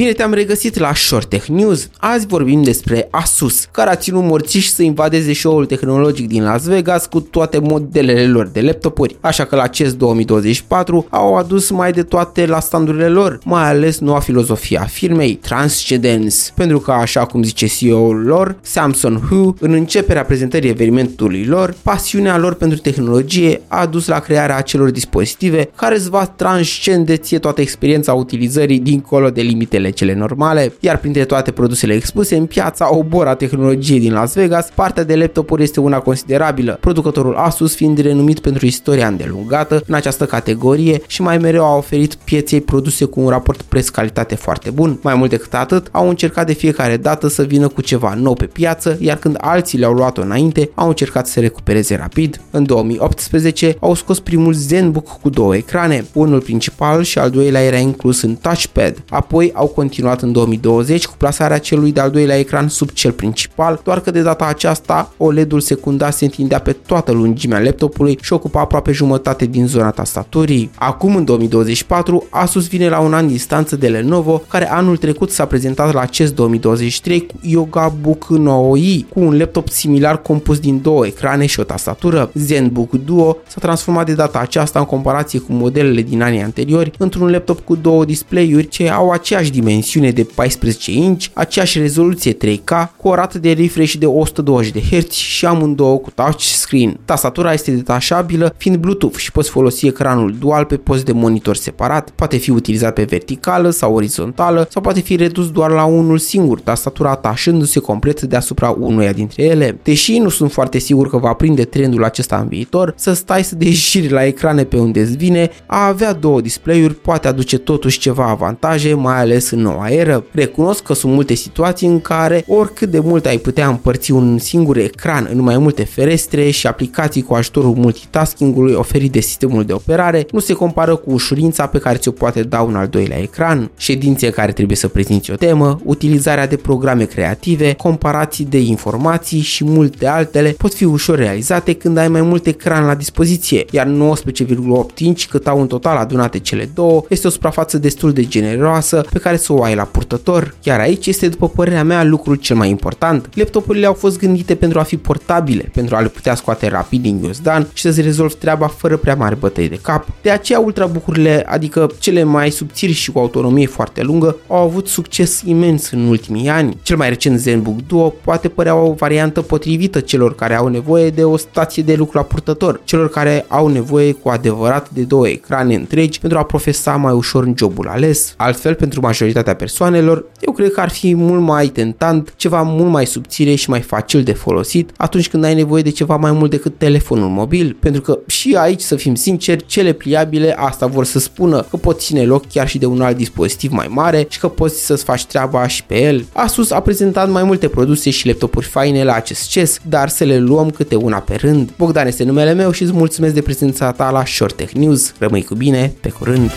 Bine 0.00 0.12
te-am 0.12 0.32
regăsit 0.32 0.78
la 0.78 0.94
Short 0.94 1.28
Tech 1.28 1.46
News. 1.46 1.88
Azi 1.98 2.26
vorbim 2.26 2.62
despre 2.62 3.08
Asus, 3.10 3.64
care 3.70 3.90
a 3.90 3.94
ținut 3.94 4.22
morțiși 4.22 4.70
să 4.70 4.82
invadeze 4.82 5.32
show-ul 5.32 5.66
tehnologic 5.66 6.28
din 6.28 6.42
Las 6.42 6.64
Vegas 6.64 7.06
cu 7.06 7.20
toate 7.20 7.58
modelele 7.58 8.26
lor 8.26 8.46
de 8.46 8.60
laptopuri. 8.60 9.16
Așa 9.20 9.44
că 9.44 9.56
la 9.56 9.66
CES 9.66 9.94
2024 9.94 11.06
au 11.10 11.36
adus 11.36 11.70
mai 11.70 11.92
de 11.92 12.02
toate 12.02 12.46
la 12.46 12.60
standurile 12.60 13.08
lor, 13.08 13.38
mai 13.44 13.68
ales 13.68 13.98
noua 13.98 14.20
filozofie 14.20 14.78
a 14.78 14.84
firmei, 14.84 15.34
Transcendence. 15.34 16.36
Pentru 16.54 16.78
că, 16.78 16.90
așa 16.90 17.26
cum 17.26 17.42
zice 17.42 17.66
CEO-ul 17.66 18.22
lor, 18.24 18.56
Samson 18.60 19.22
Hu, 19.28 19.56
în 19.58 19.72
începerea 19.72 20.24
prezentării 20.24 20.70
evenimentului 20.70 21.44
lor, 21.44 21.74
pasiunea 21.82 22.38
lor 22.38 22.54
pentru 22.54 22.78
tehnologie 22.78 23.60
a 23.68 23.86
dus 23.86 24.06
la 24.06 24.18
crearea 24.18 24.56
acelor 24.56 24.90
dispozitive 24.90 25.70
care 25.76 25.94
îți 25.94 26.10
va 26.10 26.26
transcende 26.26 27.16
ție 27.16 27.38
toată 27.38 27.60
experiența 27.60 28.12
utilizării 28.12 28.78
dincolo 28.78 29.30
de 29.30 29.40
limitele 29.40 29.88
cele 29.90 30.14
normale, 30.14 30.72
iar 30.80 30.98
printre 30.98 31.24
toate 31.24 31.50
produsele 31.50 31.94
expuse 31.94 32.36
în 32.36 32.46
piața 32.46 32.96
obora 32.96 33.34
tehnologiei 33.34 34.00
din 34.00 34.12
Las 34.12 34.34
Vegas, 34.34 34.68
partea 34.74 35.04
de 35.04 35.14
laptopuri 35.16 35.62
este 35.62 35.80
una 35.80 35.98
considerabilă, 35.98 36.78
producătorul 36.80 37.34
Asus 37.34 37.74
fiind 37.74 37.98
renumit 37.98 38.38
pentru 38.38 38.66
istoria 38.66 39.06
îndelungată 39.06 39.82
în 39.86 39.94
această 39.94 40.24
categorie 40.26 41.02
și 41.06 41.22
mai 41.22 41.38
mereu 41.38 41.64
a 41.64 41.76
oferit 41.76 42.14
pieței 42.14 42.60
produse 42.60 43.04
cu 43.04 43.20
un 43.20 43.28
raport 43.28 43.62
preț-calitate 43.62 44.34
foarte 44.34 44.70
bun. 44.70 44.98
Mai 45.02 45.14
mult 45.14 45.30
decât 45.30 45.54
atât, 45.54 45.88
au 45.90 46.08
încercat 46.08 46.46
de 46.46 46.52
fiecare 46.52 46.96
dată 46.96 47.28
să 47.28 47.42
vină 47.42 47.68
cu 47.68 47.80
ceva 47.80 48.14
nou 48.14 48.34
pe 48.34 48.46
piață, 48.46 48.96
iar 49.00 49.16
când 49.16 49.36
alții 49.40 49.78
le-au 49.78 49.92
luat-o 49.92 50.22
înainte, 50.22 50.70
au 50.74 50.88
încercat 50.88 51.26
să 51.26 51.40
recupereze 51.40 51.96
rapid. 51.96 52.40
În 52.50 52.64
2018 52.64 53.76
au 53.80 53.94
scos 53.94 54.20
primul 54.20 54.52
ZenBook 54.52 55.18
cu 55.22 55.30
două 55.30 55.56
ecrane, 55.56 56.04
unul 56.12 56.40
principal 56.40 57.02
și 57.02 57.18
al 57.18 57.30
doilea 57.30 57.62
era 57.62 57.76
inclus 57.76 58.22
în 58.22 58.34
touchpad. 58.34 59.02
Apoi 59.08 59.50
au 59.54 59.66
continuat 59.80 60.22
în 60.22 60.32
2020 60.32 61.06
cu 61.06 61.14
plasarea 61.16 61.58
celui 61.58 61.92
de-al 61.92 62.10
doilea 62.10 62.38
ecran 62.38 62.68
sub 62.68 62.90
cel 62.90 63.12
principal, 63.12 63.80
doar 63.84 64.00
că 64.00 64.10
de 64.10 64.22
data 64.22 64.44
aceasta 64.44 65.12
OLED-ul 65.16 65.60
secundar 65.60 66.10
se 66.10 66.24
întindea 66.24 66.60
pe 66.60 66.72
toată 66.72 67.12
lungimea 67.12 67.60
laptopului 67.60 68.18
și 68.22 68.32
ocupa 68.32 68.60
aproape 68.60 68.92
jumătate 68.92 69.46
din 69.46 69.66
zona 69.66 69.90
tastaturii. 69.90 70.70
Acum, 70.74 71.16
în 71.16 71.24
2024, 71.24 72.26
Asus 72.30 72.68
vine 72.68 72.88
la 72.88 72.98
un 72.98 73.14
an 73.14 73.26
distanță 73.26 73.76
de 73.76 73.88
Lenovo, 73.88 74.42
care 74.48 74.70
anul 74.70 74.96
trecut 74.96 75.30
s-a 75.30 75.44
prezentat 75.44 75.92
la 75.92 76.04
CES 76.04 76.30
2023 76.30 77.26
cu 77.26 77.34
Yoga 77.42 77.92
Book 78.00 78.26
9i, 78.26 79.08
cu 79.08 79.20
un 79.20 79.38
laptop 79.38 79.68
similar 79.68 80.22
compus 80.22 80.58
din 80.58 80.80
două 80.82 81.06
ecrane 81.06 81.46
și 81.46 81.60
o 81.60 81.62
tastatură. 81.62 82.30
ZenBook 82.34 82.90
Duo 83.04 83.36
s-a 83.46 83.60
transformat 83.60 84.06
de 84.06 84.14
data 84.14 84.38
aceasta 84.38 84.78
în 84.78 84.84
comparație 84.84 85.38
cu 85.38 85.52
modelele 85.52 86.02
din 86.02 86.22
anii 86.22 86.42
anteriori 86.42 86.92
într-un 86.98 87.30
laptop 87.30 87.60
cu 87.60 87.76
două 87.76 88.04
display-uri 88.04 88.68
ce 88.68 88.90
au 88.90 89.10
aceeași 89.10 89.50
dimensiune 89.50 89.68
de 90.14 90.26
14 90.34 90.92
inch, 90.92 91.26
aceeași 91.32 91.78
rezoluție 91.78 92.36
3K, 92.36 92.96
cu 92.96 93.08
o 93.08 93.14
rată 93.14 93.38
de 93.38 93.52
refresh 93.52 93.94
de 93.94 94.06
120 94.06 94.72
de 94.72 94.80
Hz 94.80 95.10
și 95.10 95.46
amândouă 95.46 95.98
cu 95.98 96.10
touchscreen. 96.10 97.00
Tastatura 97.04 97.52
este 97.52 97.70
detașabilă, 97.70 98.54
fiind 98.56 98.76
Bluetooth 98.76 99.16
și 99.16 99.32
poți 99.32 99.50
folosi 99.50 99.86
ecranul 99.86 100.34
dual 100.38 100.64
pe 100.64 100.76
post 100.76 101.04
de 101.04 101.12
monitor 101.12 101.56
separat, 101.56 102.10
poate 102.10 102.36
fi 102.36 102.50
utilizat 102.50 102.94
pe 102.94 103.02
verticală 103.02 103.70
sau 103.70 103.94
orizontală 103.94 104.66
sau 104.70 104.82
poate 104.82 105.00
fi 105.00 105.16
redus 105.16 105.50
doar 105.50 105.70
la 105.70 105.84
unul 105.84 106.18
singur, 106.18 106.60
tastatura 106.60 107.10
atașându-se 107.10 107.80
complet 107.80 108.22
deasupra 108.22 108.76
unuia 108.78 109.12
dintre 109.12 109.42
ele. 109.42 109.78
Deși 109.82 110.18
nu 110.18 110.28
sunt 110.28 110.52
foarte 110.52 110.78
sigur 110.78 111.08
că 111.08 111.16
va 111.16 111.32
prinde 111.32 111.64
trendul 111.64 112.04
acesta 112.04 112.36
în 112.36 112.48
viitor, 112.48 112.94
să 112.96 113.12
stai 113.12 113.44
să 113.44 113.54
deșiri 113.54 114.10
la 114.10 114.24
ecrane 114.24 114.64
pe 114.64 114.76
unde 114.76 115.00
îți 115.00 115.16
vine, 115.16 115.50
a 115.66 115.86
avea 115.86 116.12
două 116.12 116.40
display-uri 116.40 116.94
poate 116.94 117.28
aduce 117.28 117.58
totuși 117.58 117.98
ceva 117.98 118.28
avantaje, 118.28 118.94
mai 118.94 119.18
ales 119.18 119.49
în 119.50 119.60
noua 119.60 119.88
eră. 119.88 120.24
Recunosc 120.32 120.82
că 120.82 120.94
sunt 120.94 121.12
multe 121.12 121.34
situații 121.34 121.86
în 121.86 122.00
care 122.00 122.44
oricât 122.46 122.90
de 122.90 122.98
mult 122.98 123.26
ai 123.26 123.38
putea 123.38 123.68
împărți 123.68 124.12
un 124.12 124.38
singur 124.38 124.76
ecran 124.76 125.28
în 125.32 125.40
mai 125.40 125.58
multe 125.58 125.84
ferestre 125.84 126.50
și 126.50 126.66
aplicații 126.66 127.22
cu 127.22 127.34
ajutorul 127.34 127.74
multitaskingului 127.74 128.74
oferit 128.74 129.12
de 129.12 129.20
sistemul 129.20 129.64
de 129.64 129.72
operare, 129.72 130.26
nu 130.30 130.38
se 130.38 130.52
compară 130.52 130.96
cu 130.96 131.10
ușurința 131.10 131.66
pe 131.66 131.78
care 131.78 131.98
ți-o 131.98 132.10
poate 132.10 132.42
da 132.42 132.60
un 132.60 132.74
al 132.74 132.86
doilea 132.86 133.18
ecran, 133.18 133.70
ședințe 133.76 134.30
care 134.30 134.52
trebuie 134.52 134.76
să 134.76 134.88
prezinți 134.88 135.30
o 135.30 135.34
temă, 135.34 135.80
utilizarea 135.84 136.46
de 136.46 136.56
programe 136.56 137.04
creative, 137.04 137.72
comparații 137.72 138.44
de 138.44 138.58
informații 138.58 139.40
și 139.40 139.64
multe 139.64 140.06
altele 140.06 140.54
pot 140.58 140.74
fi 140.74 140.84
ușor 140.84 141.18
realizate 141.18 141.72
când 141.72 141.96
ai 141.96 142.08
mai 142.08 142.22
mult 142.22 142.46
ecran 142.46 142.86
la 142.86 142.94
dispoziție, 142.94 143.64
iar 143.70 143.86
19,8 143.86 144.98
inch 144.98 145.24
cât 145.24 145.46
au 145.46 145.60
în 145.60 145.66
total 145.66 145.96
adunate 145.96 146.38
cele 146.38 146.70
două 146.74 147.04
este 147.08 147.26
o 147.26 147.30
suprafață 147.30 147.78
destul 147.78 148.12
de 148.12 148.24
generoasă 148.24 149.04
pe 149.12 149.18
care 149.18 149.36
să 149.40 149.52
o 149.52 149.62
ai 149.62 149.74
la 149.74 149.84
purtător, 150.10 150.54
iar 150.62 150.80
aici 150.80 151.06
este 151.06 151.28
după 151.28 151.48
părerea 151.48 151.84
mea 151.84 152.04
lucrul 152.04 152.34
cel 152.34 152.56
mai 152.56 152.68
important. 152.70 153.28
Laptopurile 153.34 153.86
au 153.86 153.92
fost 153.92 154.18
gândite 154.18 154.54
pentru 154.54 154.78
a 154.78 154.82
fi 154.82 154.96
portabile, 154.96 155.70
pentru 155.72 155.96
a 155.96 156.00
le 156.00 156.08
putea 156.08 156.34
scoate 156.34 156.68
rapid 156.68 157.02
din 157.02 157.20
ghiozdan 157.20 157.66
și 157.72 157.82
să-ți 157.82 158.00
rezolvi 158.00 158.34
treaba 158.34 158.66
fără 158.66 158.96
prea 158.96 159.14
mari 159.14 159.38
bătăi 159.38 159.68
de 159.68 159.78
cap. 159.82 160.08
De 160.22 160.30
aceea 160.30 160.58
ultrabucurile, 160.58 161.44
adică 161.48 161.90
cele 161.98 162.22
mai 162.22 162.50
subțiri 162.50 162.92
și 162.92 163.12
cu 163.12 163.18
autonomie 163.18 163.66
foarte 163.66 164.02
lungă, 164.02 164.36
au 164.46 164.62
avut 164.62 164.88
succes 164.88 165.42
imens 165.44 165.90
în 165.90 166.06
ultimii 166.08 166.48
ani. 166.48 166.76
Cel 166.82 166.96
mai 166.96 167.08
recent 167.08 167.38
ZenBook 167.38 167.76
Duo 167.86 168.08
poate 168.08 168.48
părea 168.48 168.74
o 168.74 168.92
variantă 168.92 169.40
potrivită 169.42 170.00
celor 170.00 170.34
care 170.34 170.54
au 170.54 170.68
nevoie 170.68 171.10
de 171.10 171.24
o 171.24 171.36
stație 171.36 171.82
de 171.82 171.94
lucru 171.94 172.18
la 172.18 172.24
purtător, 172.24 172.80
celor 172.84 173.08
care 173.08 173.44
au 173.48 173.68
nevoie 173.68 174.12
cu 174.12 174.28
adevărat 174.28 174.90
de 174.90 175.02
două 175.02 175.28
ecrane 175.28 175.74
întregi 175.74 176.20
pentru 176.20 176.38
a 176.38 176.42
profesa 176.42 176.96
mai 176.96 177.12
ușor 177.12 177.44
în 177.44 177.54
jobul 177.56 177.88
ales. 177.88 178.34
Altfel, 178.36 178.74
pentru 178.74 179.00
majoritatea 179.00 179.54
persoanelor, 179.54 179.98
eu 180.40 180.52
cred 180.52 180.72
că 180.72 180.80
ar 180.80 180.90
fi 180.90 181.14
mult 181.14 181.40
mai 181.40 181.66
tentant, 181.66 182.32
ceva 182.36 182.62
mult 182.62 182.90
mai 182.90 183.06
subțire 183.06 183.54
și 183.54 183.70
mai 183.70 183.80
facil 183.80 184.22
de 184.22 184.32
folosit 184.32 184.90
atunci 184.96 185.28
când 185.28 185.44
ai 185.44 185.54
nevoie 185.54 185.82
de 185.82 185.90
ceva 185.90 186.16
mai 186.16 186.32
mult 186.32 186.50
decât 186.50 186.78
telefonul 186.78 187.28
mobil, 187.28 187.76
pentru 187.80 188.00
că 188.00 188.18
și 188.26 188.56
aici, 188.58 188.80
să 188.80 188.96
fim 188.96 189.14
sinceri, 189.14 189.66
cele 189.66 189.92
pliabile 189.92 190.54
asta 190.58 190.86
vor 190.86 191.04
să 191.04 191.18
spună 191.18 191.66
că 191.70 191.76
pot 191.76 192.00
ține 192.00 192.24
loc 192.24 192.46
chiar 192.52 192.68
și 192.68 192.78
de 192.78 192.86
un 192.86 193.00
alt 193.00 193.16
dispozitiv 193.16 193.72
mai 193.72 193.86
mare 193.90 194.26
și 194.28 194.38
că 194.38 194.48
poți 194.48 194.86
să-ți 194.86 195.04
faci 195.04 195.24
treaba 195.24 195.66
și 195.66 195.84
pe 195.84 196.02
el. 196.02 196.24
Asus 196.32 196.70
a 196.70 196.80
prezentat 196.80 197.30
mai 197.30 197.42
multe 197.42 197.68
produse 197.68 198.10
și 198.10 198.26
laptopuri 198.26 198.66
faine 198.66 199.04
la 199.04 199.14
acest 199.14 199.48
CES, 199.48 199.78
dar 199.88 200.08
să 200.08 200.24
le 200.24 200.38
luăm 200.38 200.70
câte 200.70 200.94
una 200.94 201.18
pe 201.18 201.34
rând. 201.34 201.70
Bogdan 201.76 202.06
este 202.06 202.24
numele 202.24 202.52
meu 202.52 202.70
și 202.70 202.82
îți 202.82 202.92
mulțumesc 202.92 203.34
de 203.34 203.42
prezența 203.42 203.92
ta 203.92 204.10
la 204.10 204.24
Short 204.24 204.56
Tech 204.56 204.72
News. 204.72 205.12
Rămâi 205.18 205.44
cu 205.44 205.54
bine, 205.54 205.94
pe 206.00 206.08
curând! 206.08 206.50